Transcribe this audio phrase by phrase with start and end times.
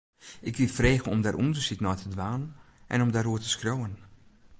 [0.47, 2.43] Ik wie frege om dêr ûndersyk nei te dwaan
[2.93, 3.95] en om dêroer te skriuwen.